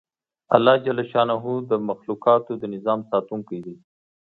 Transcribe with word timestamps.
الله 0.55 0.75
ج 0.85 0.87
د 1.71 1.71
مخلوقاتو 1.89 2.51
د 2.61 2.63
نظام 2.75 2.99
ساتونکی 3.11 3.57
دی 3.65 3.75